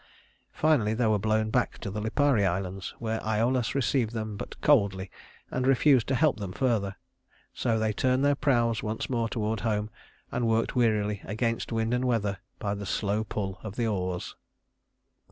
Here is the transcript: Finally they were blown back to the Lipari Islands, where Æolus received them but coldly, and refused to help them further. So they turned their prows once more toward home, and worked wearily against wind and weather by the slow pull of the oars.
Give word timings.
Finally 0.51 0.95
they 0.95 1.05
were 1.05 1.19
blown 1.19 1.51
back 1.51 1.77
to 1.77 1.91
the 1.91 2.01
Lipari 2.01 2.43
Islands, 2.43 2.95
where 2.97 3.19
Æolus 3.19 3.75
received 3.75 4.13
them 4.13 4.35
but 4.35 4.59
coldly, 4.59 5.11
and 5.51 5.67
refused 5.67 6.07
to 6.07 6.15
help 6.15 6.39
them 6.39 6.51
further. 6.53 6.95
So 7.53 7.77
they 7.77 7.93
turned 7.93 8.25
their 8.25 8.33
prows 8.33 8.81
once 8.81 9.11
more 9.11 9.29
toward 9.29 9.59
home, 9.59 9.91
and 10.31 10.47
worked 10.47 10.75
wearily 10.75 11.21
against 11.23 11.71
wind 11.71 11.93
and 11.93 12.05
weather 12.05 12.39
by 12.57 12.73
the 12.73 12.87
slow 12.87 13.23
pull 13.23 13.59
of 13.61 13.75
the 13.75 13.85
oars. 13.85 14.35